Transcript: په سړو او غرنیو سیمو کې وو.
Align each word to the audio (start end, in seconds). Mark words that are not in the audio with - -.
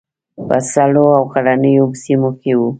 په 0.47 0.57
سړو 0.71 1.05
او 1.17 1.23
غرنیو 1.33 1.85
سیمو 2.03 2.29
کې 2.41 2.51
وو. 2.59 2.69